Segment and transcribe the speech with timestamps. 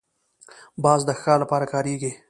[0.83, 2.11] باز د ښکار لپاره کارېږي